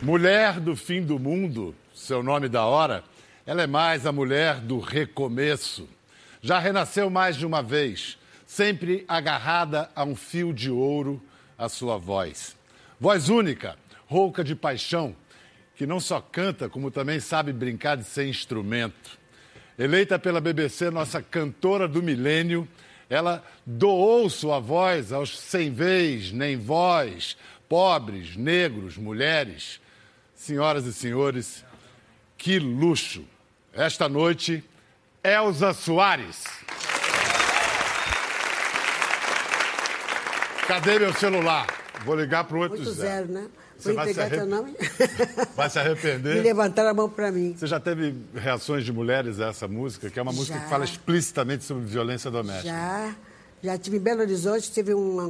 [0.00, 3.02] Mulher do fim do mundo, seu nome da hora,
[3.44, 5.88] ela é mais a mulher do recomeço.
[6.40, 8.16] Já renasceu mais de uma vez,
[8.46, 11.20] sempre agarrada a um fio de ouro,
[11.58, 12.56] a sua voz.
[13.00, 13.76] Voz única,
[14.06, 15.16] rouca de paixão,
[15.74, 19.18] que não só canta, como também sabe brincar de ser instrumento.
[19.76, 22.68] Eleita pela BBC nossa cantora do milênio,
[23.10, 27.36] ela doou sua voz aos sem vez nem voz,
[27.68, 29.80] pobres, negros, mulheres
[30.38, 31.64] senhoras e senhores,
[32.38, 33.24] que luxo!
[33.74, 34.64] Esta noite,
[35.22, 36.44] Elza Soares.
[40.66, 41.66] Cadê meu celular?
[42.04, 42.92] Vou ligar para o 80.
[42.92, 43.40] zero, né?
[43.40, 44.76] Vou Você entregar vai se teu nome.
[45.54, 46.34] Vai se arrepender?
[46.36, 47.54] Me levantaram a mão para mim.
[47.56, 50.64] Você já teve reações de mulheres a essa música, que é uma música Já.
[50.64, 52.68] que fala explicitamente sobre violência doméstica?
[52.68, 53.14] Já,
[53.62, 55.20] já tive em Belo Horizonte, tive um,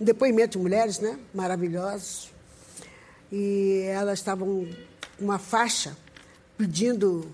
[0.00, 1.16] um depoimento de mulheres, né?
[1.32, 2.33] Maravilhosos.
[3.36, 5.96] E elas estavam com uma faixa
[6.56, 7.26] pedindo,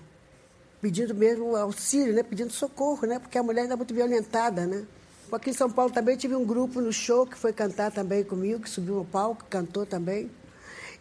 [0.81, 2.23] pedindo mesmo auxílio, né?
[2.23, 3.19] Pedindo socorro, né?
[3.19, 4.83] Porque a mulher ainda é muito violentada, né?
[5.31, 8.61] Aqui em São Paulo também tive um grupo no show que foi cantar também comigo,
[8.61, 10.31] que subiu no palco, cantou também.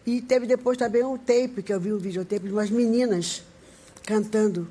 [0.04, 3.42] E teve depois também um tape, que eu vi um videotape de umas meninas
[4.04, 4.68] cantando.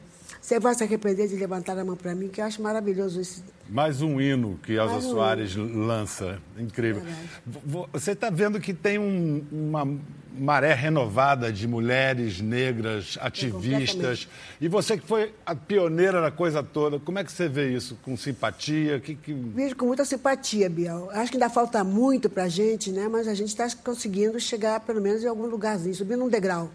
[0.50, 3.44] Você vai se arrepender de levantar a mão para mim, que eu acho maravilhoso esse
[3.70, 6.40] Mais um hino que Elza um Soares lança.
[6.58, 7.04] Incrível.
[7.04, 7.30] Verdade.
[7.46, 9.88] Vo- Você está vendo que tem um- uma
[10.36, 13.92] maré renovada de mulheres negras, ativistas.
[13.92, 14.30] completamente.
[14.60, 17.96] E você que foi a pioneira da coisa toda, como é que você vê isso?
[18.02, 19.00] Com simpatia?
[19.00, 19.32] Que, que...
[19.32, 21.12] Vejo com muita simpatia, Biel.
[21.12, 23.08] Acho que ainda falta muito para a gente, né?
[23.08, 26.72] mas a gente está conseguindo chegar, pelo menos, em algum lugarzinho, subindo um degrau.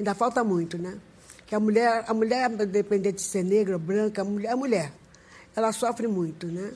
[0.00, 0.96] Ainda falta muito, né?
[1.46, 4.92] Que a mulher, a mulher, independente de ser negra branca, a mulher, a mulher,
[5.54, 6.72] ela sofre muito, né?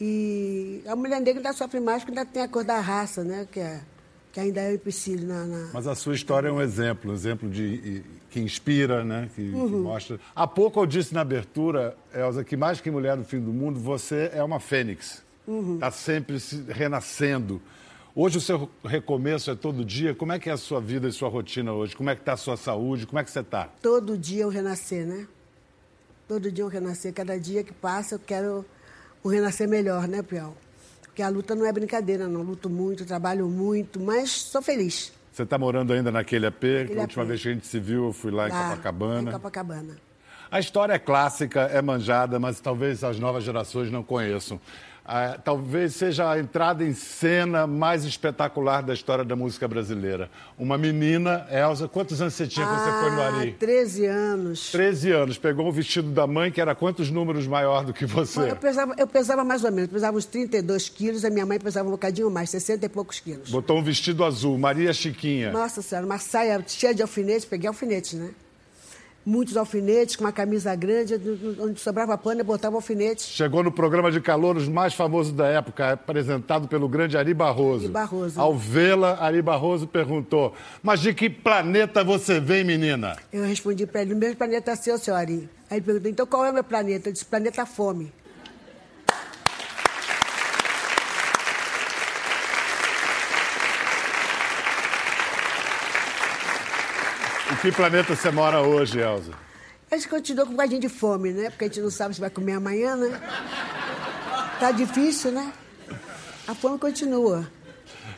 [0.00, 3.46] E a mulher negra ainda sofre mais porque ainda tem a cor da raça, né?
[3.50, 3.80] Que, é,
[4.32, 5.70] que ainda é o empecilho na, na...
[5.72, 9.28] Mas a sua história é um exemplo, um exemplo de, que inspira, né?
[9.34, 9.82] que, que Uhum.
[9.82, 10.20] mostra.
[10.36, 13.80] Há pouco eu disse na abertura, Elza, que mais que mulher do fim do mundo,
[13.80, 15.22] você é uma fênix.
[15.46, 15.74] Uhum.
[15.74, 17.60] Está sempre se renascendo.
[18.20, 20.12] Hoje o seu recomeço é todo dia.
[20.12, 21.94] Como é que é a sua vida e sua rotina hoje?
[21.94, 23.06] Como é que está a sua saúde?
[23.06, 23.68] Como é que você está?
[23.80, 25.28] Todo dia eu renascer, né?
[26.26, 27.14] Todo dia eu renascer.
[27.14, 28.66] Cada dia que passa eu quero
[29.24, 30.56] um renascer melhor, né, Piau?
[31.00, 32.42] Porque a luta não é brincadeira, não.
[32.42, 35.12] Luto muito, trabalho muito, mas sou feliz.
[35.30, 36.58] Você está morando ainda naquele AP?
[36.58, 37.28] que Naquele a última AP.
[37.28, 39.30] vez que a gente se viu, eu fui lá em Lá, Copacabana.
[39.30, 39.96] Em Copacabana.
[40.50, 44.60] A história é clássica, é manjada, mas talvez as novas gerações não conheçam.
[45.10, 50.30] Ah, talvez seja a entrada em cena mais espetacular da história da música brasileira.
[50.58, 53.52] Uma menina, Elza, quantos anos você tinha quando você foi no Ari?
[53.52, 54.70] 13 Ah, anos.
[54.70, 58.50] 13 anos, pegou o vestido da mãe, que era quantos números maior do que você?
[58.50, 61.88] Eu pesava, eu pesava mais ou menos, pesava uns 32 quilos, a minha mãe pesava
[61.88, 63.50] um bocadinho mais, 60 e poucos quilos.
[63.50, 65.50] Botou um vestido azul, Maria Chiquinha.
[65.50, 68.28] Nossa Senhora, uma saia cheia de alfinetes, peguei alfinetes, né?
[69.28, 71.20] Muitos alfinetes, com uma camisa grande,
[71.60, 73.26] onde sobrava pano, eu botava alfinetes.
[73.26, 77.84] Chegou no programa de calouros mais famoso da época, apresentado pelo grande Ari Barroso.
[77.84, 78.40] Ari Barroso.
[78.40, 83.18] Ao vê-la, Ari Barroso perguntou: Mas de que planeta você vem, menina?
[83.30, 85.46] Eu respondi para ele, o mesmo planeta seu, seu Ari.
[85.70, 87.10] Aí ele perguntou, então qual é o meu planeta?
[87.10, 88.10] Eu disse, planeta fome.
[97.62, 99.32] que planeta você mora hoje, Elza?
[99.90, 101.50] A gente continua com um bocadinho de fome, né?
[101.50, 103.20] Porque a gente não sabe se vai comer amanhã, né?
[104.60, 105.52] Tá difícil, né?
[106.46, 107.50] A fome continua.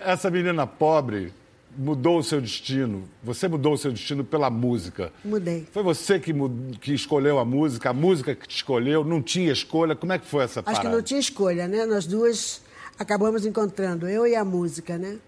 [0.01, 1.33] Essa menina pobre
[1.77, 3.09] mudou o seu destino.
[3.23, 5.13] Você mudou o seu destino pela música.
[5.25, 5.67] Mudei.
[5.73, 6.33] Foi você que,
[6.81, 9.95] que escolheu a música, a música que te escolheu, não tinha escolha.
[9.95, 10.89] Como é que foi essa Acho parada?
[10.89, 11.87] que não tinha escolha, né?
[11.87, 12.63] Nós duas
[12.99, 15.19] acabamos encontrando, eu e a música, né?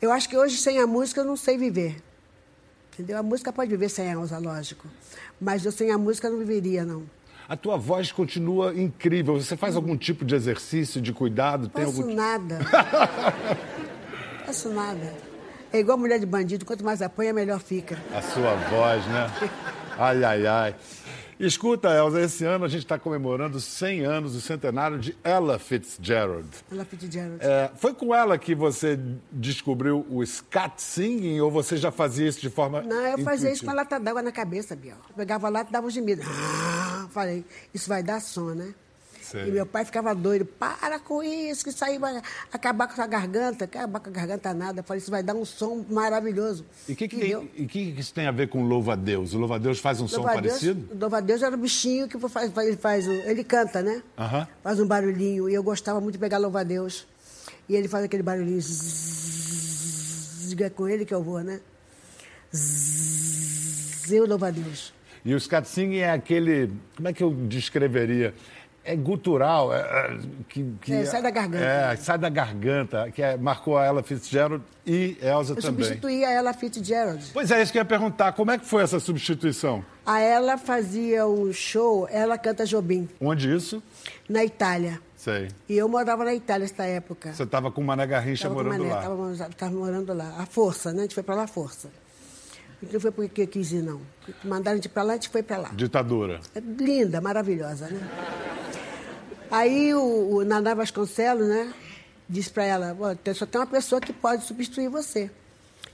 [0.00, 1.96] Eu acho que hoje sem a música eu não sei viver.
[2.92, 3.18] Entendeu?
[3.18, 4.86] A música pode viver sem a Elza, lógico.
[5.40, 7.04] Mas eu sem a música não viveria, não.
[7.48, 9.40] A tua voz continua incrível.
[9.40, 11.68] Você faz algum tipo de exercício, de cuidado?
[11.68, 12.14] Tem Faço algum...
[12.14, 12.58] nada.
[14.46, 15.14] Faço nada.
[15.72, 17.98] É igual mulher de bandido, quanto mais apanha, melhor fica.
[18.14, 19.30] A sua voz, né?
[19.98, 20.74] Ai, ai, ai.
[21.40, 26.48] Escuta, Elza, esse ano a gente está comemorando 100 anos do centenário de Ella Fitzgerald.
[26.70, 27.38] Ela Fitzgerald.
[27.40, 28.98] É, foi com ela que você
[29.30, 33.64] descobriu o scat singing ou você já fazia isso de forma Não, eu fazia isso
[33.64, 33.72] com intuitiva?
[33.72, 34.96] a lata d'água na cabeça, Biel.
[35.08, 36.22] Eu pegava a lata e dava um gemido.
[36.24, 37.44] Ah, falei,
[37.74, 38.74] isso vai dar som, né?
[39.32, 39.48] Sei.
[39.48, 40.44] E meu pai ficava doido.
[40.44, 42.20] Para com isso, que isso aí vai
[42.52, 43.64] acabar com a sua garganta.
[43.64, 44.80] Acabar com a garganta nada.
[44.80, 46.66] Eu falei, isso vai dar um som maravilhoso.
[46.86, 48.96] E o que, que, tem- e que, que isso tem a ver com Louva a
[48.96, 49.32] Deus?
[49.32, 50.96] O Louva a Deus faz um som Louva Deus- parecido?
[51.00, 54.02] Louva a Deus era o bichinho que faz, faz- ele faz, o- ele canta, né?
[54.62, 55.48] Faz um barulhinho.
[55.48, 57.06] E eu gostava muito de pegar Louva a Deus.
[57.68, 58.60] E ele faz aquele barulhinho.
[58.60, 61.58] zzz, é com ele que eu vou, né?
[62.54, 64.92] Zzz, eu louvo a Deus.
[65.24, 68.34] E o scat singing é aquele, como é que eu descreveria?
[68.84, 70.18] É gutural, é, é,
[70.48, 71.64] que, que É, sai da garganta.
[71.64, 75.84] É, sai da garganta, que é- marcou a Ella Fitzgerald e Elsa Eu também.
[75.84, 77.24] substituí a ela Fitzgerald.
[77.32, 78.32] Pois é, isso que eu ia perguntar.
[78.32, 79.84] Como é que foi essa substituição?
[80.04, 83.80] A ela fazia um show, ela canta Jobim, Onde isso?
[84.28, 84.98] na Itália.
[85.16, 85.46] Sei.
[85.68, 87.32] E eu morava na Itália nessa época.
[87.32, 89.02] Você estava com o Mané Garrincha Tava com morando Mané, lá.
[89.02, 90.34] Tava, tava morando lá.
[90.38, 90.98] A força, né?
[90.98, 91.86] A gente foi pra lá à força.
[91.86, 94.00] A gente não foi porque quis ir, não.
[94.42, 95.70] Mandaram a gente pra lá, a gente foi pra lá.
[95.72, 96.40] Ditadura.
[96.52, 98.00] É linda, maravilhosa, né?
[99.52, 101.72] Aí o, o Naná Vasconcelos, né,
[102.26, 105.30] disse para ela, "Ó, tem- só tem uma pessoa que pode substituir você.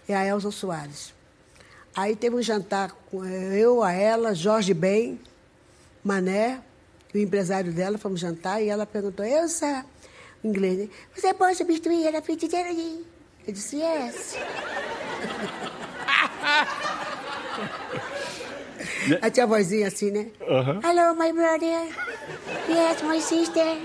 [0.08, 1.12] É a Elza Soares.
[1.94, 5.20] Aí teve um jantar com eh, eu, a ela, Jorge Ben,
[6.04, 6.60] Mané,
[7.12, 9.84] o empresário dela, fomos jantar, e ela perguntou, Elza,
[10.44, 10.88] em inglês, né?
[11.14, 13.04] Você pode substituir ela Fitzgerald?
[13.46, 14.36] Eu disse, yes.
[19.22, 20.26] Aí tinha a vozinha assim, né?
[20.48, 20.80] Aham.
[20.84, 21.88] Hello, my brother.
[22.68, 23.78] Yes, my sister.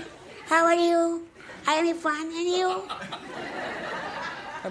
[0.50, 1.22] How are you?
[1.66, 2.82] I am fine, and you?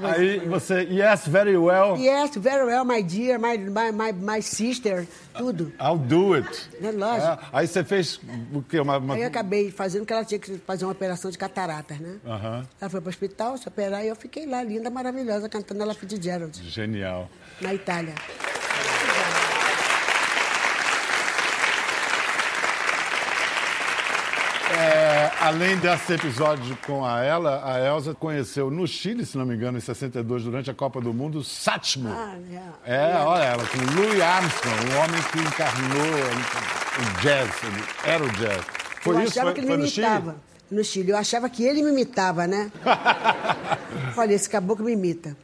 [0.01, 5.05] Aí você, yes, very well, Yes, very well, my dear, my, my, my, my sister,
[5.37, 5.71] tudo.
[5.79, 6.49] I'll do it.
[6.81, 7.27] É lógico.
[7.31, 8.19] É, aí você fez
[8.51, 8.79] o quê?
[8.79, 11.99] Uma, uma- Aí eu acabei fazendo que ela tinha que fazer uma operação de cataratas,
[11.99, 12.15] né?
[12.25, 12.65] Aham.
[12.81, 15.93] Ela foi para o hospital se operar e eu fiquei lá, linda, maravilhosa, cantando ela
[15.93, 17.29] Fitzgerald, Genial.
[17.61, 18.15] na Itália.
[24.75, 29.55] É, além desse episódio com a ela, a Elsa conheceu no Chile, se não me
[29.55, 32.09] engano, em 62, durante a Copa do Mundo, Satchmo.
[32.09, 32.35] Ah,
[32.85, 33.15] é.
[33.17, 36.13] Olha ela, com Louis Armstrong, o homem que encarnou
[36.97, 38.61] o jazz, ele era o jazz.
[39.01, 39.31] Foi eu isso?
[39.33, 40.07] achava Foi, que ele foi me no Chile?
[40.07, 40.35] imitava.
[40.71, 41.11] No Chile.
[41.11, 42.71] Eu achava que ele me imitava, né?
[44.15, 45.35] Falei, esse caboclo me imita.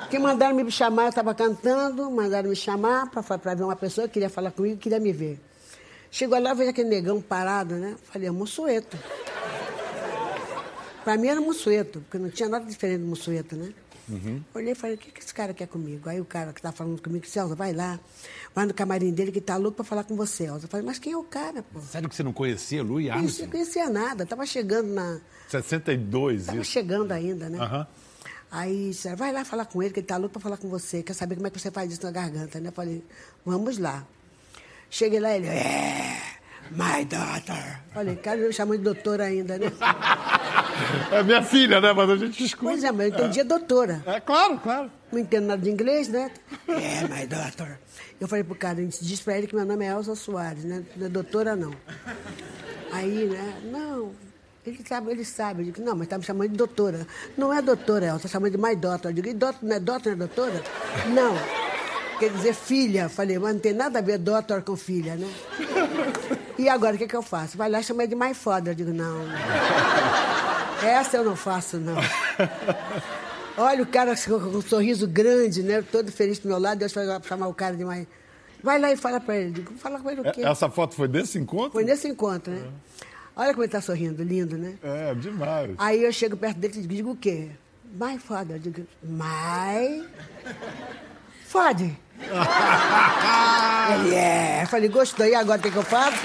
[0.00, 4.14] Porque mandaram me chamar, eu estava cantando, mandaram me chamar para ver uma pessoa que
[4.14, 5.40] queria falar comigo, queria me ver.
[6.10, 7.96] Chegou lá, vejo aquele negão parado, né?
[8.04, 8.96] Falei, é Mussueto.
[11.04, 13.72] Para mim era Mussueto, porque não tinha nada diferente do Mussueto, né?
[14.52, 16.08] Olhei e falei, o que, que esse cara quer comigo?
[16.08, 17.98] Aí o cara que está falando comigo disse, Elza, vai lá,
[18.52, 20.64] vai no camarim dele que tá louco para falar com você, Elza.
[20.64, 21.80] Eu falei, mas quem é o cara, pô?
[21.80, 23.50] Sério que você não conhecia Louis Eu não Armstrong?
[23.52, 25.20] conhecia nada, estava chegando na.
[25.48, 26.70] 62, Estava isso.
[26.72, 27.58] chegando ainda, né?
[27.60, 27.86] Aham.
[28.50, 31.04] Aí disseram, vai lá falar com ele, que ele está louco para falar com você.
[31.04, 32.70] Quer saber como é que você faz isso na garganta, né?
[32.70, 33.04] Eu falei,
[33.46, 34.04] vamos lá.
[34.90, 36.20] Cheguei lá, ele, é,
[36.70, 37.80] my daughter.
[37.94, 39.72] Falei, cara, me chamou de doutora ainda, né?
[41.12, 41.92] É minha filha, né?
[41.92, 42.72] Mas a gente escuta.
[42.72, 44.02] Pois é, mas eu entendia doutora.
[44.06, 44.90] É claro, claro.
[45.12, 46.30] Não entendo nada de inglês, né?
[46.68, 47.78] É, my daughter.
[48.20, 50.82] Eu falei pro cara, diz pra ele que meu nome é Elsa Soares, né?
[50.96, 51.72] Não é doutora, não.
[52.92, 53.60] Aí, né?
[53.64, 54.12] Não,
[54.66, 55.62] ele sabe, ele sabe.
[55.62, 57.06] Eu digo, não, mas tá me chamando de doutora.
[57.36, 59.10] Não é doutora, Elsa, tá chamando de my daughter.
[59.10, 60.62] Eu digo, e doutor, não é doutor, não é doutora?
[61.08, 61.69] Não.
[62.20, 63.08] Quer dizer filha.
[63.08, 65.26] Falei, mas não tem nada a ver doutor com filha, né?
[66.58, 67.56] E agora, o que, que eu faço?
[67.56, 68.72] Vai lá chamar de my father.
[68.72, 69.22] Eu digo, não.
[70.82, 71.96] Essa eu não faço, não.
[73.56, 75.82] Olha o cara com um sorriso grande, né?
[75.82, 76.78] Todo feliz do meu lado.
[76.78, 78.06] Deus vai chamar o cara de mais.
[78.62, 79.52] Vai lá e fala pra ele.
[79.52, 80.42] Digo, fala com ele o quê?
[80.42, 81.72] Essa foto foi desse encontro?
[81.72, 82.68] Foi nesse encontro, né?
[83.34, 84.74] Olha como ele tá sorrindo, lindo, né?
[84.82, 85.70] É, demais.
[85.78, 87.48] Aí eu chego perto dele e digo o quê?
[87.94, 88.56] My father.
[88.56, 90.06] Eu digo, my
[91.46, 91.92] father.
[94.04, 94.66] ele é.
[94.66, 95.26] Falei, gostou.
[95.26, 96.18] E agora o que, que eu faço?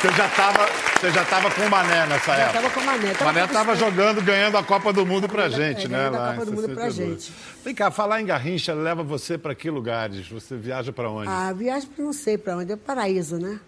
[0.00, 0.68] Você já estava
[1.02, 2.60] você já tava com o Mané nessa Já época?
[2.60, 3.12] tava com o Mané.
[3.12, 5.98] Tava Mané estava jogando, ganhando a Copa do Mundo pra gente, é, né?
[5.98, 6.94] ganhando a Copa do Mundo pra 62.
[7.24, 7.32] gente.
[7.64, 10.28] Vem cá, falar em Garrincha leva você para que lugares?
[10.28, 11.28] Você viaja para onde?
[11.28, 12.70] A viagem pra não sei pra onde.
[12.70, 13.58] É paraíso, né?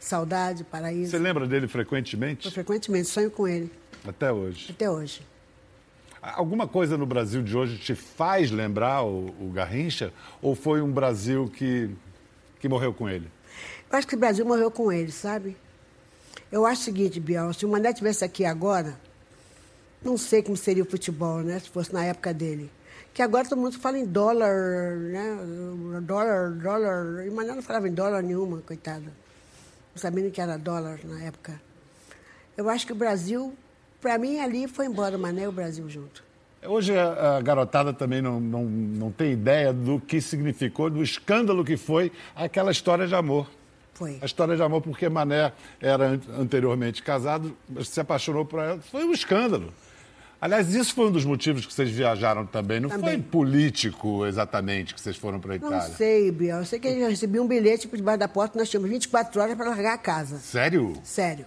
[0.00, 1.12] Saudade, paraíso.
[1.12, 2.46] Você lembra dele frequentemente?
[2.46, 3.70] Eu frequentemente sonho com ele,
[4.04, 4.66] Até hoje.
[4.70, 5.22] até hoje.
[6.22, 10.12] Alguma coisa no Brasil de hoje te faz lembrar o, o Garrincha?
[10.42, 11.90] Ou foi um Brasil que,
[12.58, 13.30] que morreu com ele?
[13.90, 15.56] Eu acho que o Brasil morreu com ele, sabe?
[16.52, 19.00] Eu acho o seguinte, Biel, se o Mané tivesse aqui agora,
[20.02, 21.58] não sei como seria o futebol, né?
[21.58, 22.70] Se fosse na época dele.
[23.14, 25.38] Que agora todo mundo fala em dólar, né?
[26.02, 27.26] Dólar, dólar.
[27.26, 29.04] E Mané não falava em dólar nenhuma, coitado.
[29.04, 31.60] Não sabia nem que era dólar na época.
[32.56, 33.54] Eu acho que o Brasil,
[34.00, 36.22] para mim, ali foi embora o Mané e o Brasil junto.
[36.66, 41.76] Hoje a, garotada também não, não, não tem ideia do que significou, do escândalo que
[41.76, 43.48] foi aquela história de amor.
[43.94, 44.18] Foi.
[44.20, 48.78] A história de amor, porque Mané era an- anteriormente casado, se apaixonou por ela.
[48.80, 49.72] Foi um escândalo.
[50.40, 52.80] Aliás, isso foi um dos motivos que vocês viajaram também.
[52.80, 53.20] Não foi Também.
[53.20, 55.94] político exatamente que vocês foram para a Não Itália.
[55.96, 56.58] sei, Biel.
[56.60, 59.54] Eu sei que eu recebi um bilhete por debaixo da porta, nós tínhamos 24 horas
[59.54, 60.38] para largar a casa.
[60.38, 60.94] Sério?
[61.04, 61.44] Sério.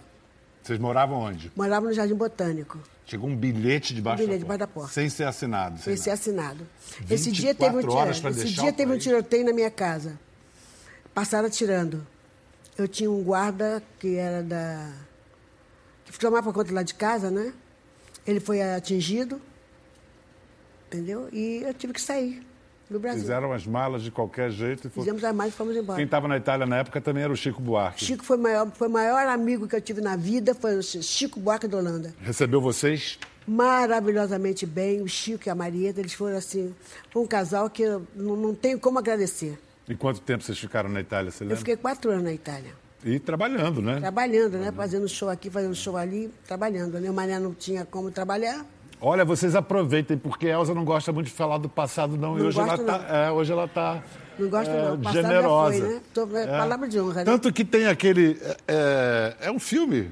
[0.64, 1.52] Vocês moravam onde?
[1.54, 2.80] Morava no Jardim Botânico.
[3.04, 4.94] Chegou um bilhete debaixo Um bilhete da, debaixo da porta, porta.
[4.94, 5.78] Sem ser assinado.
[5.78, 6.20] Sem ser nada.
[6.20, 6.66] assinado.
[7.10, 10.18] Esse dia teve um, 24 horas pra esse dia teve um tiroteio na minha casa.
[11.12, 12.06] Passaram atirando.
[12.78, 14.90] Eu tinha um guarda que era da.
[16.06, 17.52] que tomava conta lá de casa, né?
[18.26, 19.40] Ele foi atingido.
[20.86, 21.28] Entendeu?
[21.30, 22.42] E eu tive que sair.
[22.88, 25.04] Fizeram as malas de qualquer jeito e foram.
[25.04, 25.96] Fizemos as mais e fomos embora.
[25.96, 28.04] Quem estava na Itália na época também era o Chico Buarque.
[28.04, 30.82] Chico foi o maior, foi o maior amigo que eu tive na vida, foi o
[30.82, 32.14] Chico Buarque da Holanda.
[32.20, 33.18] Recebeu vocês?
[33.46, 36.74] Maravilhosamente bem, o Chico e a Marieta, eles foram assim,
[37.10, 39.58] foi um casal que eu não, não tenho como agradecer.
[39.88, 41.58] E quanto tempo vocês ficaram na Itália, você Eu lembra?
[41.58, 42.72] fiquei quatro anos na Itália,
[43.04, 44.00] E trabalhando, né?
[44.00, 44.72] trabalhando, né?
[44.72, 46.98] Fazendo show aqui, fazendo show ali, trabalhando.
[47.00, 48.64] Meu mané não tinha como trabalhar.
[49.06, 52.38] Olha, vocês aproveitem, porque a Elza não gosta muito de falar do passado, não.
[52.38, 54.02] e Não hoje ela, gosto, tá, é, hoje ela tá
[54.38, 54.94] Não gosto, é, não.
[54.94, 55.78] O passado já generosa.
[55.78, 56.00] foi, né?
[56.14, 57.24] Tô- é palavra de honra, né?
[57.24, 58.40] Tanto que tem aquele.
[58.66, 60.10] É, é um filme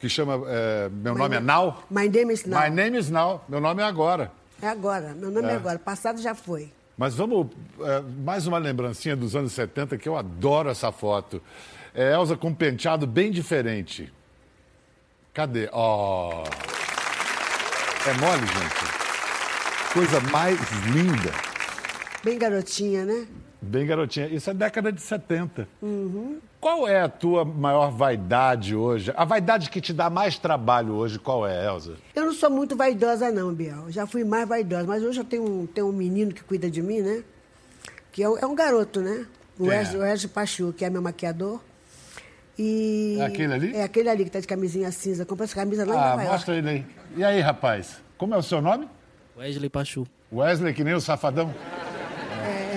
[0.00, 1.82] que chama é, Meu Nome é Now.
[1.90, 2.58] My name is now.
[2.62, 3.44] My Name is Now.
[3.46, 4.32] Meu nome é agora.
[4.62, 5.78] É agora, meu nome é, agora.
[5.78, 6.72] Passado já foi.
[6.96, 7.48] Mas vamos.
[7.82, 11.42] é, mais uma lembrancinha dos anos 70, que eu adoro essa foto.
[11.94, 14.10] É Elza com um penteado bem diferente.
[15.34, 15.68] Cadê?
[15.70, 16.44] Ó.
[18.08, 19.92] É mole, gente.
[19.92, 21.32] Coisa mais linda.
[22.22, 23.26] Bem garotinha, né?
[23.60, 24.26] Bem garotinha.
[24.28, 25.66] Isso é década de 70.
[26.60, 29.12] Qual é a tua maior vaidade hoje?
[29.16, 31.96] A vaidade que te dá mais trabalho hoje, qual é, Elza?
[32.14, 33.86] Eu não sou muito vaidosa, não, Biel.
[33.90, 36.82] Já fui mais vaidosa, mas hoje eu tenho um, tenho um menino que cuida de
[36.82, 37.22] mim, né?
[38.12, 39.26] Que é, um- é um garoto, né?
[39.58, 39.78] O é?
[39.80, 41.60] Wesley Pachu, que é meu maquiador.
[42.58, 43.74] E É aquele ali?
[43.76, 45.24] É aquele ali que tá de camisinha cinza.
[45.26, 46.32] Comprei essa camisa lá em Ah, Nova York.
[46.32, 46.86] mostra ele aí.
[47.16, 48.00] E aí, rapaz?
[48.16, 48.88] Como é o seu nome?
[49.36, 50.06] Wesley Pachu.
[50.32, 51.54] Wesley, que nem o Safadão?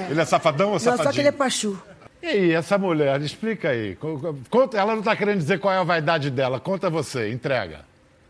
[0.10, 1.04] Ele é safadão ou Não, safadinho?
[1.06, 1.82] só que ele é Pachu.
[2.22, 3.96] E aí, essa mulher, explica aí.
[3.96, 6.60] Co- Conta, ela não está querendo dizer qual é a vaidade dela.
[6.60, 7.82] Conta você, entrega.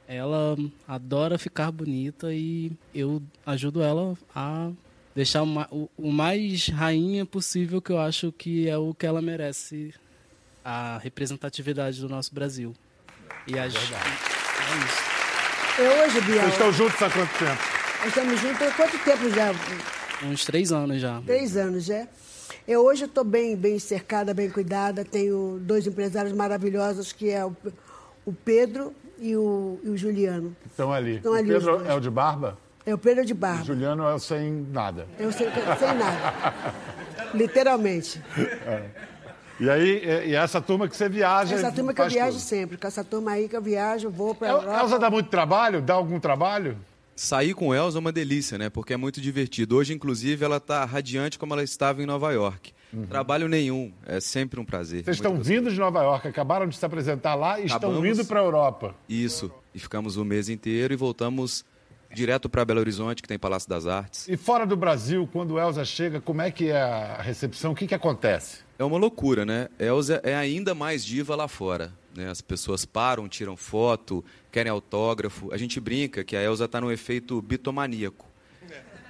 [0.07, 4.69] Ela adora ficar bonita e eu ajudo ela a
[5.15, 9.93] deixar o mais rainha possível, que eu acho que é o que ela merece,
[10.63, 12.73] a representatividade do nosso Brasil.
[13.47, 13.93] E a gente.
[13.93, 15.81] É isso.
[15.81, 17.61] Eu hoje, Biel, Vocês estão juntos há quanto tempo?
[17.99, 19.51] nós estamos juntos há quanto tempo já?
[20.25, 21.21] Uns três anos já.
[21.25, 22.05] Três anos, já.
[22.67, 25.05] Eu hoje estou bem, bem cercada, bem cuidada.
[25.05, 27.55] Tenho dois empresários maravilhosos, que é o,
[28.25, 30.55] o Pedro e o, e o Juliano.
[30.69, 31.15] Estão ali.
[31.15, 32.57] Estão o ali Pedro é o de barba?
[32.85, 33.63] É o Pedro de O barba.
[33.63, 35.07] Juliano é o sem nada.
[35.17, 36.73] Eu sei, sem nada.
[37.33, 38.21] Literalmente.
[39.59, 41.55] E aí, e, e essa turma que você viaja.
[41.55, 42.41] Essa turma que eu viajo tudo.
[42.41, 42.77] sempre.
[42.77, 44.79] Com essa turma aí que eu viajo, vou para a El- Europa.
[44.81, 45.81] Elza dá muito trabalho?
[45.81, 46.77] Dá algum trabalho?
[47.15, 48.69] Sair com Elza é uma delícia, né?
[48.69, 49.75] Porque é muito divertido.
[49.75, 52.71] Hoje, inclusive, ela está radiante como ela estava em Nova York.
[53.07, 55.03] Trabalho nenhum, é sempre um prazer.
[55.03, 55.47] Vocês estão gostoso.
[55.49, 58.17] vindo de Nova York, acabaram de se apresentar lá e estão Acabamos.
[58.17, 58.95] indo para a Europa.
[59.07, 59.51] Isso.
[59.75, 61.63] E ficamos o mês inteiro e voltamos
[62.11, 64.27] direto para Belo Horizonte, que tem Palácio das Artes.
[64.27, 67.73] E fora do Brasil, quando Elza chega, como é que é a recepção?
[67.73, 68.67] O que, que acontece?
[68.79, 69.67] É uma loucura, né?
[69.77, 71.91] Elza é ainda mais diva lá fora.
[72.15, 72.29] Né?
[72.29, 75.53] As pessoas param, tiram foto, querem autógrafo.
[75.53, 78.25] A gente brinca que a Elza está no efeito bitomaníaco.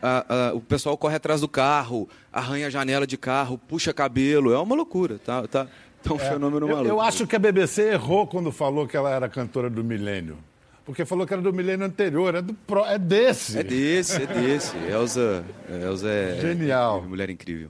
[0.01, 4.51] A- a- o pessoal corre atrás do carro, arranha a janela de carro, puxa cabelo.
[4.51, 5.19] É uma loucura.
[5.19, 5.67] Tá, tá,
[6.01, 6.89] tá um fenômeno Eu, maluco.
[6.89, 10.37] eu acho que a BBC errou quando falou que ela era cantora do milênio.
[10.85, 13.59] Porque falou que era do milênio anterior, é, do pro- é desse.
[13.59, 14.75] É desse, é desse.
[14.77, 16.39] Elza, Elza é.
[16.41, 17.03] Genial.
[17.05, 17.69] é mulher incrível.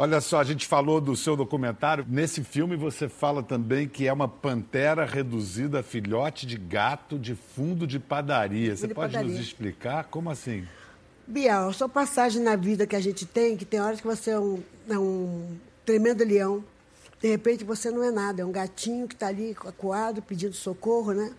[0.00, 2.06] Olha só, a gente falou do seu documentário.
[2.08, 7.34] Nesse filme você fala também que é uma pantera reduzida a filhote de gato de
[7.34, 8.76] fundo de padaria.
[8.76, 9.36] Você de pode padaria.
[9.36, 10.64] nos explicar como assim?
[11.26, 14.38] Bial, só passagem na vida que a gente tem, que tem horas que você é
[14.38, 16.64] um, é um tremendo leão.
[17.20, 21.12] De repente você não é nada, é um gatinho que está ali acuado, pedindo socorro,
[21.12, 21.32] né?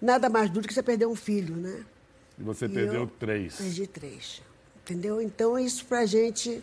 [0.00, 1.84] Nada mais duro que você perder um filho, né?
[2.38, 3.56] E você E perdeu eu três.
[3.56, 4.42] Perdi três.
[4.82, 5.20] Entendeu?
[5.20, 6.62] Então, isso pra gente.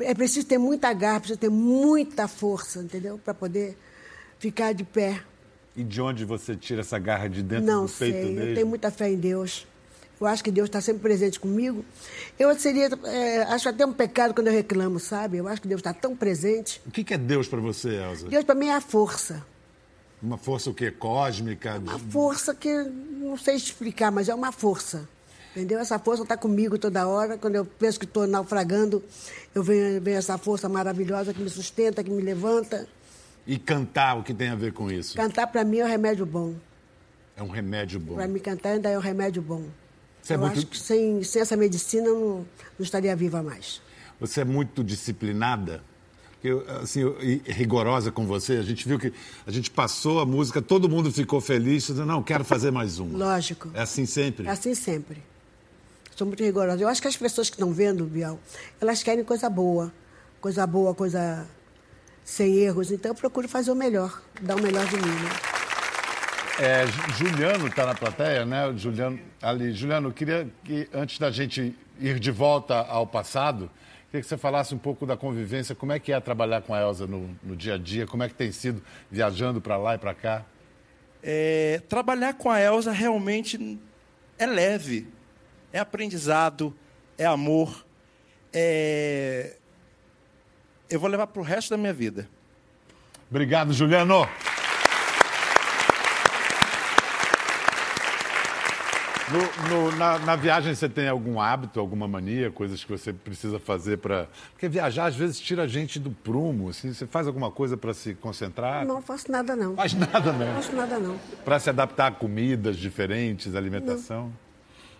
[0.00, 3.18] É preciso ter muita garra, precisa ter muita força, entendeu?
[3.18, 3.76] Para poder
[4.38, 5.20] ficar de pé.
[5.76, 8.50] E de onde você tira essa garra de dentro Não do peito sei, mesmo?
[8.50, 9.66] eu tenho muita fé em Deus.
[10.20, 11.84] Eu acho que Deus está sempre presente comigo.
[12.36, 15.36] Eu seria, é, acho até um pecado quando eu reclamo, sabe?
[15.36, 16.80] Eu acho que Deus está tão presente.
[16.84, 18.28] O que que é Deus para você, Elza?
[18.28, 19.44] Deus para mim é a força.
[20.20, 20.90] Uma força o quê?
[20.90, 21.78] Cósmica?
[21.78, 25.08] Uma força que não sei explicar, mas é uma força.
[25.56, 25.78] Entendeu?
[25.78, 27.36] Essa força está comigo toda hora.
[27.38, 29.02] Quando eu penso que estou naufragando,
[29.54, 32.86] eu venho, venho essa força maravilhosa que me sustenta, que me levanta.
[33.46, 35.16] E cantar, o que tem a ver com isso?
[35.16, 36.54] Cantar para mim é um remédio bom.
[37.36, 38.14] É um remédio bom.
[38.14, 39.64] Para mim cantar ainda é um remédio bom.
[40.22, 42.36] Você é eu muito- acho que sem, sem essa medicina eu não,
[42.78, 43.80] não estaria viva mais.
[44.20, 45.82] Você é muito disciplinada?
[46.82, 47.00] assim,
[47.44, 48.54] rigorosa com você.
[48.54, 49.12] A gente viu que
[49.46, 53.18] a gente passou a música, todo mundo ficou feliz, dizendo, não, quero fazer mais uma.
[53.18, 53.70] Lógico.
[53.74, 54.46] É assim sempre?
[54.46, 55.22] É assim sempre.
[56.18, 56.82] Sou muito rigorosa.
[56.82, 58.40] Eu acho que as pessoas que estão vendo, Biel,
[58.80, 59.92] elas querem coisa boa.
[60.40, 61.46] Coisa boa, coisa
[62.24, 62.90] sem erros.
[62.90, 65.02] Então eu procuro fazer o melhor, dar o melhor de mim.
[65.02, 65.30] Né?
[66.58, 68.72] É, Juliano está na plateia, né?
[68.76, 69.72] Juliano, ali.
[69.72, 73.70] Juliano, eu queria que, antes da gente ir de volta ao passado,
[74.06, 76.80] queria que você falasse um pouco da convivência, como é que é trabalhar com a
[76.80, 79.98] Elza no, no dia a dia, como é que tem sido viajando para lá e
[79.98, 80.44] para cá?
[81.22, 83.78] É, trabalhar com a Elza realmente
[84.36, 85.06] é leve,
[85.72, 86.74] é aprendizado,
[87.16, 87.84] é amor,
[88.52, 89.56] é...
[90.88, 92.28] eu vou levar para o resto da minha vida.
[93.30, 94.26] Obrigado, Juliano.
[99.30, 103.58] No, no, na, na, viagem você tem algum hábito, alguma mania, coisas que você precisa
[103.58, 104.26] fazer para.
[104.52, 106.94] Porque viajar às vezes tira a gente do prumo, assim.
[106.94, 108.86] Você faz alguma coisa para se concentrar?
[108.86, 109.76] Não, faço nada não.
[109.76, 110.46] Faz nada não.
[110.46, 111.20] Não faço nada não.
[111.44, 114.24] Para se adaptar a comidas diferentes, alimentação?
[114.28, 114.47] Não.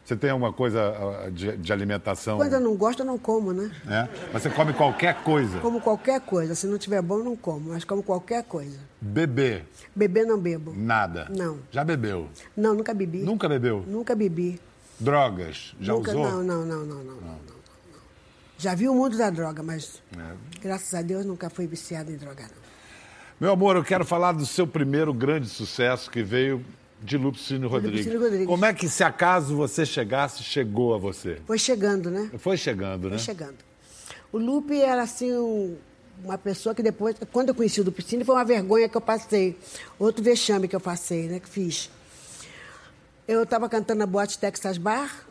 [0.08, 0.80] Você tem alguma coisa
[1.26, 2.38] ah, de, de, alimentação?
[2.38, 3.70] Quando eu não gosto, eu não como, né?
[3.86, 4.08] É?
[4.32, 5.58] Mas você come qualquer coisa?
[5.58, 6.54] Como qualquer coisa.
[6.54, 7.72] Se não tiver bom, não como.
[7.72, 8.78] Mas como qualquer coisa.
[8.98, 9.66] Beber?
[9.94, 10.72] Beber, não bebo.
[10.74, 11.26] Nada?
[11.28, 11.58] Não.
[11.70, 12.26] Já bebeu?
[12.56, 13.18] Não, nunca bebi.
[13.18, 13.84] Nunca bebeu?
[13.86, 14.58] Nunca bebi.
[14.98, 15.74] Drogas?
[15.78, 16.24] Já nunca, usou?
[16.24, 17.58] Não, não, não, não, não, não, não.
[18.56, 20.58] Já vi o mundo da droga, mas é.
[20.62, 22.68] graças a Deus nunca fui viciado em droga, não.
[23.38, 26.64] Meu amor, eu quero falar do seu primeiro grande sucesso que veio
[27.00, 28.00] de Lupicínio Rodrigues.
[28.00, 28.46] Lupicínio Rodrigues.
[28.46, 31.40] Como é que, se acaso você chegasse, chegou a você?
[31.46, 32.30] Foi chegando, né?
[32.38, 33.16] Foi chegando, né?
[33.16, 33.56] Foi chegando.
[34.32, 35.76] O Lupe era, assim, um,
[36.24, 37.16] uma pessoa que depois...
[37.32, 39.56] Quando eu conheci o Lupicínio, foi uma vergonha que eu passei.
[39.98, 41.40] Outro vexame que eu passei, né?
[41.40, 41.90] Que fiz.
[43.26, 45.26] Eu estava cantando na boate Texas Bar,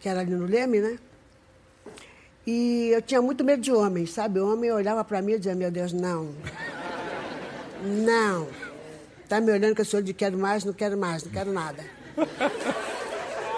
[0.00, 0.98] que era ali no Leme, né?
[2.46, 4.40] E eu tinha muito medo de homens, sabe?
[4.40, 6.34] O homem olhava para mim e dizia, meu Deus, não.
[7.84, 8.48] Não.
[9.28, 11.84] Tá me olhando com esse olho de quero mais, não quero mais, não quero nada.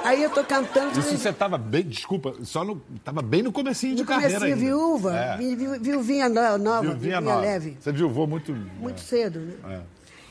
[0.03, 0.99] Aí eu tô cantando.
[0.99, 4.39] Isso você estava bem, desculpa, só no, tava bem no comecinho de no carreira.
[4.39, 5.37] Comecinho, viúva, é.
[5.37, 7.41] vi, vi, viuvinha nova, viuvinha, viuvinha nova.
[7.41, 7.77] leve.
[7.79, 8.53] Você viuvou muito.
[8.53, 9.05] Muito é.
[9.05, 9.55] cedo, né?
[9.69, 9.81] É.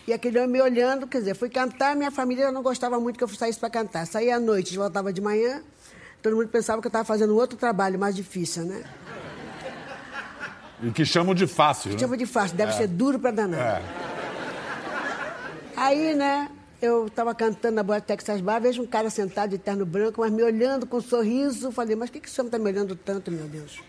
[0.08, 3.24] E aquele homem me olhando, quer dizer, fui cantar, minha família não gostava muito que
[3.24, 4.08] eu saísse para cantar.
[4.08, 5.62] Saía à noite, voltava de manhã,
[6.22, 8.84] todo mundo pensava que eu estava fazendo outro trabalho mais difícil, né?
[10.82, 12.00] E que chamam de fácil, que né?
[12.00, 12.76] Chamam de fácil, deve é.
[12.76, 13.60] ser duro para danar.
[13.60, 14.19] É.
[15.80, 19.86] Aí, né, eu estava cantando na Boa Texas Bar, vejo um cara sentado de terno
[19.86, 21.72] branco, mas me olhando com um sorriso.
[21.72, 23.82] Falei, mas o que, que esse homem está me olhando tanto, meu Deus?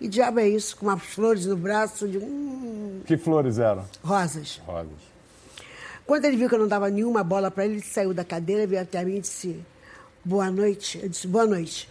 [0.00, 0.76] Que diabo é isso?
[0.76, 2.08] Com umas flores no braço.
[2.08, 2.18] De...
[2.18, 3.02] Hum...
[3.06, 3.84] Que flores eram?
[4.02, 4.60] Rosas.
[4.66, 4.90] Rosas.
[6.04, 8.66] Quando ele viu que eu não dava nenhuma bola para ele, ele saiu da cadeira,
[8.66, 9.64] veio até mim e disse:
[10.24, 10.98] Boa noite.
[11.00, 11.88] Eu disse: Boa noite.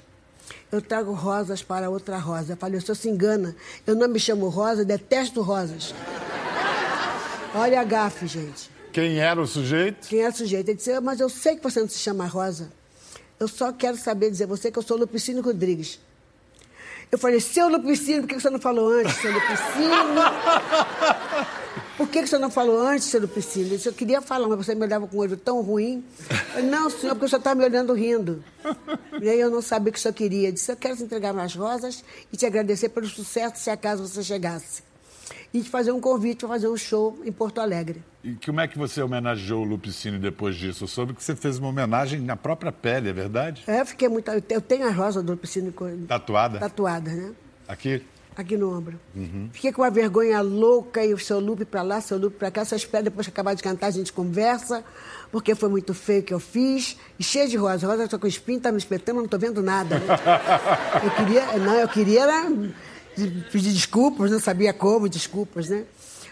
[0.70, 2.52] Eu trago rosas para outra rosa.
[2.52, 3.56] Eu falei: O senhor se engana.
[3.88, 5.96] Eu não me chamo Rosa, detesto rosas.
[7.56, 8.81] Olha a gafe, gente.
[8.92, 10.08] Quem era o sujeito?
[10.08, 10.70] Quem era o sujeito?
[10.70, 12.72] Ele disse, mas eu sei que você não se chama Rosa.
[13.40, 16.00] Eu só quero saber dizer você que eu sou Lupicínio Rodrigues.
[17.12, 19.92] Eu falei, seu Lupicínio, por que você não falou antes, seu Lupicínio?
[21.98, 23.68] Por que você não falou antes, seu Lupicínio?
[23.68, 26.04] Ele disse, eu queria falar, mas você me olhava com um olho tão ruim.
[26.56, 28.44] Eu não, senhor, porque o senhor está me olhando rindo.
[29.22, 30.50] E aí eu não sabia o que o senhor queria.
[30.50, 34.08] Eu disse, eu quero te entregar mais rosas e te agradecer pelo sucesso se acaso
[34.08, 34.82] você chegasse
[35.54, 38.04] e fazer um convite para fazer um show em Porto Alegre.
[38.24, 40.84] E como é que você homenageou o Lupicínio depois disso?
[40.84, 43.64] Eu soube que você fez uma homenagem na própria pele, é verdade?
[43.68, 44.30] É, eu fiquei muito.
[44.30, 45.74] Eu tenho a rosa do Lupicínio.
[46.08, 46.60] Tatuada?
[46.60, 47.32] Tatuada, né?
[47.68, 48.04] Aqui?
[48.36, 48.98] Aqui no ombro.
[49.14, 49.50] Uhum.
[49.52, 52.64] Fiquei com uma vergonha louca e o seu Lupe para lá, seu Lupe para cá.
[52.64, 54.86] Só espero depois que acabar de cantar a gente conversa,
[55.32, 56.98] porque foi muito feio o que eu fiz.
[57.20, 57.86] E cheio de rosa.
[57.86, 60.00] Rosa está com espinho, tá me espetando, não estou vendo nada.
[60.00, 60.06] Né?
[61.04, 61.58] eu queria.
[61.58, 62.50] Não, eu queria era
[63.52, 65.86] pedir desculpas, não sabia como, desculpas, né?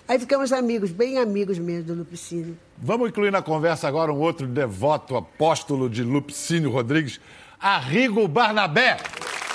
[0.08, 2.58] Aí ficamos amigos, bem amigos mesmo do Lupicínio.
[2.78, 7.20] Vamos incluir na conversa agora um outro devoto apóstolo de Lupicínio Rodrigues,
[7.60, 8.98] Arrigo Barnabé.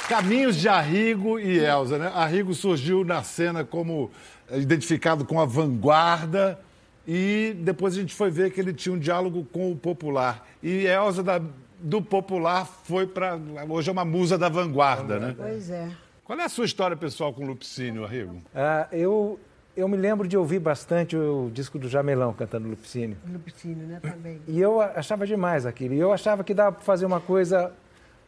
[0.08, 2.12] Caminhos de Arrigo e Elza, né?
[2.14, 4.10] Arrigo surgiu na cena como
[4.52, 6.60] identificado com a vanguarda
[7.08, 10.46] e depois a gente foi ver que ele tinha um diálogo com o popular.
[10.62, 11.40] E Elza da,
[11.80, 15.34] do popular foi para hoje é uma musa da vanguarda, né?
[15.36, 15.88] Pois é.
[16.24, 18.40] Qual é a sua história pessoal com o Lupicínio, Arrigo?
[18.54, 19.38] Ah, eu,
[19.76, 23.18] eu me lembro de ouvir bastante o disco do Jamelão cantando Lupicínio.
[23.30, 24.00] Lupicínio, né?
[24.00, 24.40] Também.
[24.48, 25.92] E eu achava demais aquilo.
[25.92, 27.70] E eu achava que dava para fazer uma coisa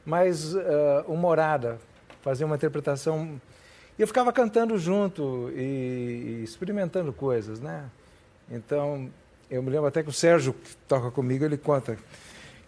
[0.05, 0.61] mais uh,
[1.09, 1.79] humorada,
[2.21, 3.41] fazer uma interpretação.
[3.99, 7.87] E eu ficava cantando junto e, e experimentando coisas, né?
[8.51, 9.09] Então,
[9.51, 11.97] eu me lembro até que o Sérgio, que toca comigo, ele conta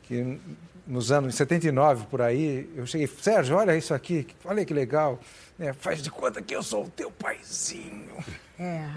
[0.05, 0.41] que
[0.89, 5.21] nos anos 79 por aí, eu cheguei, Sérgio, olha isso aqui, olha que legal.
[5.61, 8.17] É, faz de conta que eu sou o teu paizinho.
[8.59, 8.89] É.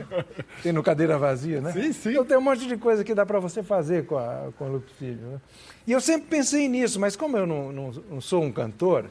[0.63, 1.71] Tem no cadeira vazia, né?
[1.73, 2.10] Sim, sim.
[2.12, 4.67] Então tem um monte de coisa que dá para você fazer com a, com a
[4.69, 5.27] Lupicínio.
[5.27, 5.41] Né?
[5.86, 9.06] E eu sempre pensei nisso, mas como eu não, não, não sou um cantor,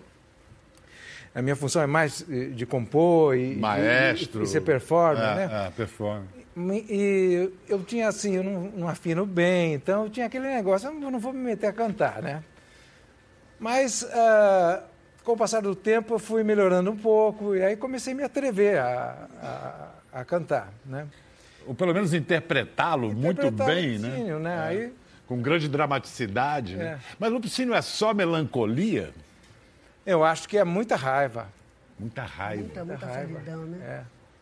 [1.35, 4.41] a minha função é mais eh, de compor e, Maestro.
[4.41, 5.67] e, e ser performer, é, né?
[5.67, 6.29] É, performer.
[6.89, 11.11] E eu tinha assim, eu não, não, afino bem, então eu tinha aquele negócio, eu
[11.11, 12.43] não vou me meter a cantar, né?
[13.61, 14.83] Mas uh,
[15.23, 18.23] com o passar do tempo eu fui melhorando um pouco e aí comecei a me
[18.25, 19.29] atrever a,
[20.13, 21.07] a, a cantar, né?
[21.67, 24.39] Ou pelo menos interpretá-lo muito bem, né?
[24.39, 24.55] né?
[24.55, 24.59] É.
[24.61, 24.93] Aí,
[25.27, 26.85] com grande dramaticidade, né?
[26.85, 26.99] É.
[27.19, 29.13] Mas Lupicínio é só melancolia?
[30.07, 31.47] eu acho que é muita raiva.
[31.99, 32.63] Muita raiva.
[32.63, 33.33] Muita, muita raiva.
[33.35, 33.79] solidão, né?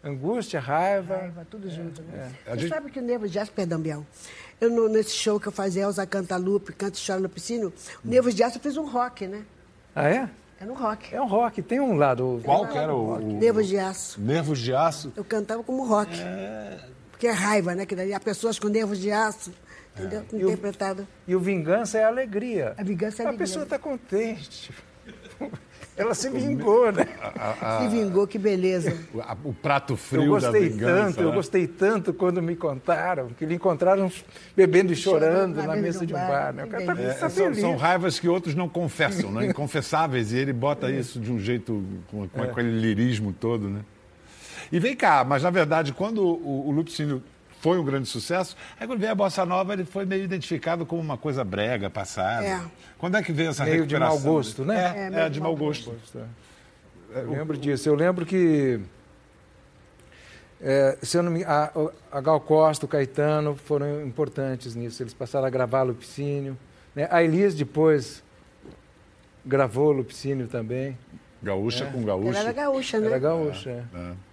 [0.04, 0.08] É.
[0.08, 1.16] Angústia, raiva.
[1.18, 2.32] Raiva, tudo junto, né?
[2.46, 4.06] A Você gente- sabe que o Nervo de Aço, perdão, Biel,
[4.60, 7.72] eu no- nesse show que eu fazia, Elza canta Lupe, canta e chora no piscino,
[8.04, 9.42] o Nervo de Aço eu fiz um rock, né?
[9.94, 10.28] Ah, é?
[10.60, 11.14] É no rock.
[11.14, 12.40] É um rock, tem um lado.
[12.44, 14.20] Qual que era o, o- Nervo de Aço.
[14.20, 15.12] Nervos de Aço?
[15.16, 16.10] Eu cantava como rock.
[17.10, 17.84] Porque é raiva, né?
[17.86, 19.52] Que daí há pessoas com nervos de aço,
[19.96, 20.24] entendeu?
[20.32, 21.06] o- Interpretado.
[21.26, 22.74] E o vingança é a alegria.
[22.76, 23.46] A vingança é a A alegria.
[23.46, 24.70] pessoa está contente.
[25.98, 27.06] Ela se vingou, né?
[27.82, 28.96] Se vingou, que beleza.
[29.12, 31.04] O, a- o prato Eu frio da gostei vingança.
[31.06, 31.34] tanto, eu né?
[31.34, 34.10] gostei tanto quando me contaram, que lhe encontraram
[34.56, 36.52] bebendo e chorando Chorando na mesa de um bar.
[36.52, 36.64] Né?
[36.64, 39.46] O cara tá, Que É, tá são, são raivas que outros não confessam, né?
[39.50, 43.68] inconfessáveis, e ele bota isso de um jeito, com, com aquele lirismo todo.
[43.68, 43.80] Né?
[44.70, 47.22] E vem cá, mas na verdade, quando o, o Lupicínio
[47.60, 51.00] foi um grande sucesso, aí quando veio a Bossa Nova, ele foi meio identificado como
[51.00, 52.46] uma coisa brega, passada.
[52.46, 52.60] É.
[52.98, 54.24] Quando é que veio essa Meio de recuperação?
[54.24, 54.94] mau gosto, né?
[54.96, 55.94] É, É, é, de de mau mau gosto.
[57.10, 57.88] Eu lembro disso.
[57.88, 58.80] Eu lembro que
[60.60, 61.70] é, se eu não me, a,
[62.10, 65.02] a Gal Costa, o Caetano foram importantes nisso.
[65.02, 66.58] Eles passaram a gravar Lupicínio.
[66.94, 67.08] Né?
[67.10, 68.22] A Elis depois
[69.44, 70.98] gravou Lupicínio também.
[71.42, 72.30] Gaúcha com gaúcho.
[72.30, 73.06] Ela era gaúcha, né?
[73.06, 73.88] Era gaúcha.
[73.94, 74.27] é.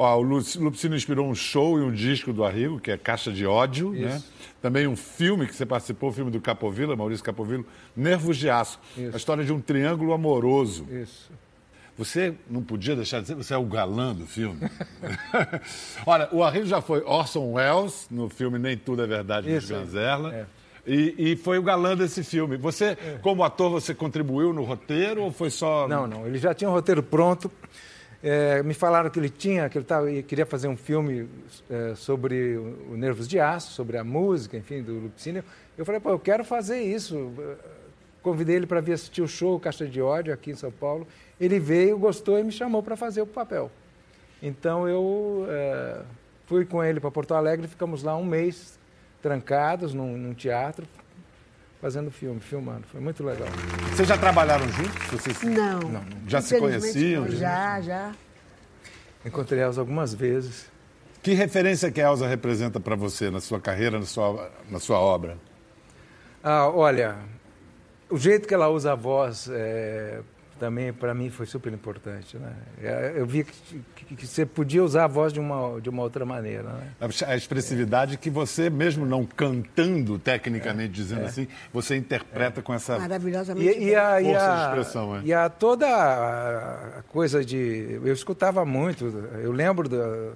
[0.00, 3.32] Ó, o Lu- Lupicínio inspirou um show e um disco do Arrigo, que é Caixa
[3.32, 4.14] de Ódio, né?
[4.16, 4.32] Isso.
[4.62, 7.64] Também um filme que você participou, o filme do Capovilla, Maurício Capovilla,
[7.96, 8.78] Nervos de Aço.
[8.96, 9.10] Isso.
[9.12, 10.86] A história de um triângulo amoroso.
[10.88, 11.30] Isso.
[11.96, 14.60] Você não podia deixar de dizer, você é o galã do filme.
[16.06, 19.74] Olha, o Arrigo já foi Orson Welles, no filme Nem Tudo é Verdade, de Isso,
[19.74, 19.78] é.
[19.78, 20.32] Ganzerla.
[20.32, 20.46] É.
[20.86, 22.56] E, e foi o galã desse filme.
[22.56, 25.86] Você, como ator, você contribuiu no roteiro ou foi só...
[25.88, 26.24] Não, não.
[26.24, 27.50] Ele já tinha o roteiro pronto.
[28.22, 31.28] É, me falaram que ele tinha, que ele tava, queria fazer um filme
[31.70, 35.44] é, sobre o Nervos de Aço, sobre a música, enfim, do Lupicínio.
[35.76, 37.32] Eu falei, pô, eu quero fazer isso.
[38.20, 41.06] Convidei ele para vir assistir o show Caixa de Ódio aqui em São Paulo.
[41.40, 43.70] Ele veio, gostou e me chamou para fazer o papel.
[44.42, 46.02] Então eu é,
[46.46, 48.78] fui com ele para Porto Alegre, ficamos lá um mês
[49.22, 50.86] trancados num, num teatro,
[51.80, 52.86] fazendo filme, filmando.
[52.90, 53.48] Foi muito legal.
[53.92, 55.06] Vocês já trabalharam juntos?
[55.10, 55.42] Vocês...
[55.42, 56.04] Não.
[56.26, 57.24] Já se conheciam?
[57.24, 57.30] não.
[57.30, 58.12] Já, já.
[59.24, 60.66] Encontrei elas algumas vezes.
[61.22, 64.98] Que referência que a Elza representa para você na sua carreira, na sua, na sua
[64.98, 65.36] obra?
[66.42, 67.16] Ah, olha,
[68.08, 70.20] o jeito que ela usa a voz é,
[70.58, 72.36] também para mim foi super importante.
[72.36, 72.52] Né?
[72.82, 76.02] É, Eu vi que, que- que você podia usar a voz de uma, de uma
[76.02, 76.64] outra maneira.
[76.72, 76.92] Né?
[77.26, 82.98] A expressividade que você, mesmo não cantando tecnicamente, dizendo assim, você interpreta com essa.
[82.98, 83.78] Maravilhosamente.
[83.78, 85.22] E, e a, e, Força de a, expressão, é.
[85.24, 88.00] e a toda a coisa de.
[88.04, 89.04] Eu escutava muito,
[89.42, 90.32] eu lembro da,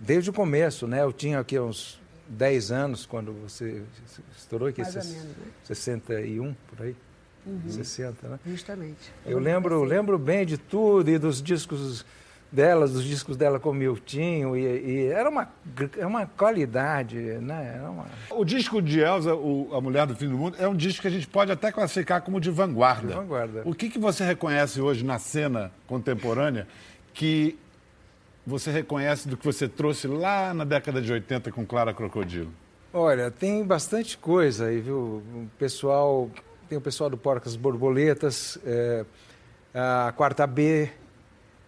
[0.00, 1.02] desde o começo, né?
[1.02, 3.82] Eu tinha aqui uns 10 anos quando você
[4.36, 5.44] estourou aqui, Mais ou ses- menos, né?
[5.64, 6.96] 61, por aí.
[7.68, 8.38] 60, né?
[8.46, 9.12] Justamente.
[9.26, 12.04] Eu lembro, lembro bem de tudo e dos discos
[12.50, 15.48] dela, dos discos dela com o Miltinho, e, e era uma,
[15.98, 17.74] é uma qualidade, né?
[17.78, 18.06] Era uma...
[18.30, 21.08] O disco de Elza, o A Mulher do Fim do Mundo, é um disco que
[21.08, 23.08] a gente pode até classificar como de vanguarda.
[23.08, 23.62] De vanguarda.
[23.64, 26.66] O que, que você reconhece hoje na cena contemporânea
[27.12, 27.58] que
[28.46, 32.52] você reconhece do que você trouxe lá na década de 80 com Clara Crocodilo?
[32.92, 34.96] Olha, tem bastante coisa aí, viu?
[34.96, 36.30] O pessoal,
[36.68, 39.04] tem o pessoal do Porcas Borboletas, é,
[39.74, 40.90] a Quarta B,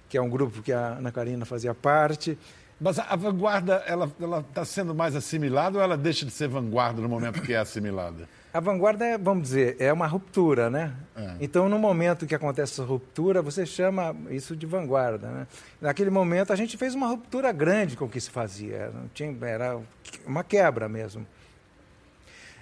[0.08, 2.38] que é um grupo que a Ana Karina fazia parte.
[2.80, 7.08] Mas a, vanguarda, ela está sendo mais assimilada ou ela deixa de ser vanguarda no
[7.08, 8.28] momento que é assimilada?
[8.52, 10.94] A vanguarda, é, vamos dizer, é uma ruptura, né?
[11.40, 15.46] Então, no momento que acontece essa ruptura, você chama isso de vanguarda, né?
[15.80, 18.90] Naquele momento, a gente fez uma ruptura grande com o que se fazia.
[18.94, 19.78] Não tinha, era
[20.26, 21.26] uma quebra mesmo.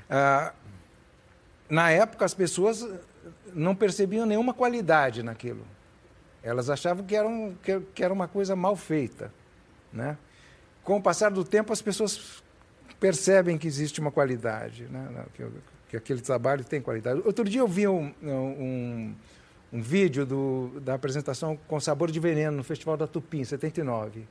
[0.08, 0.52] Ah,
[1.74, 2.88] na época, as pessoas
[3.52, 5.66] não percebiam nenhuma qualidade naquilo.
[6.40, 9.32] Elas achavam que era, um, que, que era uma coisa mal feita,
[9.92, 10.16] né?
[10.84, 12.44] Com o passar do tempo, as pessoas
[13.00, 15.24] percebem que existe uma qualidade, né?
[15.34, 15.44] que,
[15.88, 17.22] que aquele trabalho tem qualidade.
[17.24, 19.14] Outro dia eu vi um, um,
[19.72, 24.28] um vídeo do, da apresentação com Sabor de Veneno no Festival da Tupi, em 79.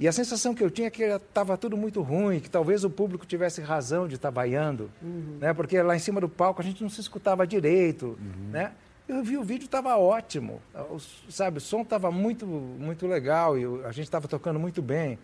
[0.00, 2.90] E a sensação que eu tinha é que estava tudo muito ruim, que talvez o
[2.90, 5.38] público tivesse razão de estar vaiando, uhum.
[5.40, 5.52] né?
[5.52, 8.18] porque lá em cima do palco a gente não se escutava direito.
[8.20, 8.50] Uhum.
[8.52, 8.72] Né?
[9.08, 11.58] Eu vi o vídeo, estava ótimo, o, sabe?
[11.58, 15.18] O som estava muito, muito legal e a gente estava tocando muito bem.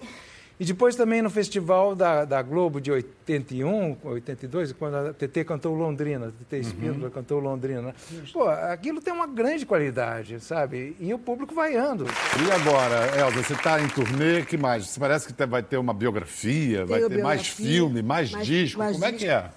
[0.58, 5.74] E depois também no festival da, da Globo de 81, 82, quando a TT cantou
[5.74, 7.10] Londrina, a TT Espíndola uhum.
[7.10, 7.82] cantou Londrina.
[7.82, 7.94] Né?
[8.32, 10.96] Pô, aquilo tem uma grande qualidade, sabe?
[11.00, 12.06] E o público vaiando.
[12.06, 14.86] E agora, Elza, você está em turnê, que mais?
[14.86, 18.78] Você parece que vai ter uma biografia, vai ter biografia, mais filme, mais, mais disco.
[18.78, 19.24] Mais Como disco.
[19.24, 19.50] é que é?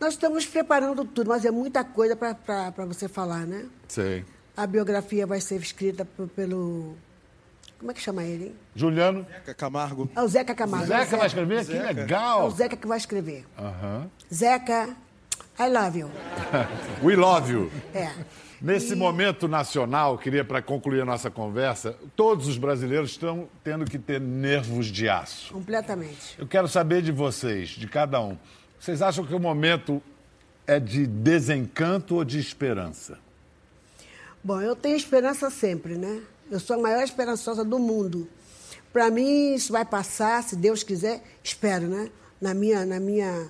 [0.00, 3.66] Nós estamos preparando tudo, mas é muita coisa para você falar, né?
[3.86, 4.24] Sei.
[4.56, 6.96] A biografia vai ser escrita pelo
[7.82, 8.54] como é que chama ele, hein?
[8.76, 9.26] Juliano.
[9.28, 10.08] Zeca Camargo.
[10.14, 10.86] É o Zeca Camargo.
[10.86, 11.64] Zeca, Zeca vai escrever?
[11.64, 11.88] Zeca.
[11.88, 12.40] Que legal.
[12.40, 13.44] É o Zeca que vai escrever.
[13.58, 14.08] Uhum.
[14.32, 14.96] Zeca,
[15.58, 16.10] I love you.
[17.02, 17.72] We love you.
[17.92, 18.12] É.
[18.60, 18.96] Nesse e...
[18.96, 24.20] momento nacional, queria, para concluir a nossa conversa, todos os brasileiros estão tendo que ter
[24.20, 25.52] nervos de aço.
[25.52, 26.38] Completamente.
[26.38, 28.38] Eu quero saber de vocês, de cada um.
[28.78, 30.00] Vocês acham que o momento
[30.68, 33.18] é de desencanto ou de esperança?
[34.44, 36.22] Bom, eu tenho esperança sempre, né?
[36.52, 38.28] Eu sou a maior esperançosa do mundo.
[38.92, 42.10] Para mim, isso vai passar, se Deus quiser, espero, né?
[42.38, 43.48] Na minha, na minha,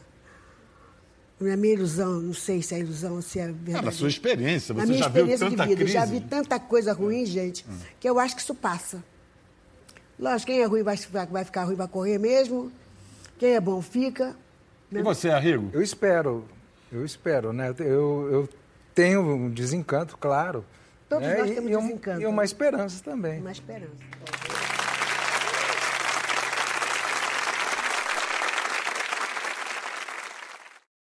[1.41, 3.79] na minha ilusão, não sei se é ilusão ou se é verdade.
[3.79, 5.93] Ah, na sua experiência, você na minha já experiência viu tanta de vida, crise?
[5.93, 7.77] já vi tanta coisa ruim, gente, hum.
[7.99, 9.03] que eu acho que isso passa.
[10.17, 10.97] Lógico, quem é ruim vai,
[11.29, 12.71] vai ficar ruim, vai correr mesmo.
[13.37, 14.37] Quem é bom fica.
[14.89, 15.01] Né?
[15.01, 15.71] E você, Arrigo?
[15.73, 16.45] Eu espero,
[16.93, 17.75] eu espero, né?
[17.81, 18.49] Eu, eu
[18.95, 20.65] tenho um desencanto, claro.
[21.13, 21.37] Todos né?
[21.37, 22.23] nós temos e, desencanto.
[22.23, 23.39] E uma esperança também.
[23.41, 23.93] Uma esperança.